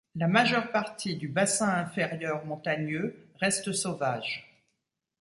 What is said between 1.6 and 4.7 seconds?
inférieur montagneux reste sauvage.